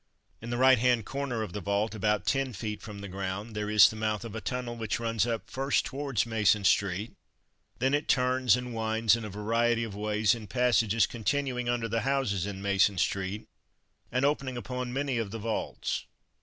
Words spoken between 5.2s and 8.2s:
up first towards Mason street, it then